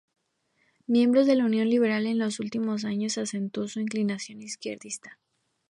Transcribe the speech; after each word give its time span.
Miembro 0.87 1.25
de 1.25 1.35
la 1.35 1.45
Unión 1.45 1.67
Liberal, 1.69 2.07
en 2.07 2.17
los 2.17 2.39
últimos 2.39 2.85
años 2.85 3.19
acentuó 3.19 3.67
su 3.67 3.79
inclinación 3.79 4.41
izquierdista. 4.41 5.19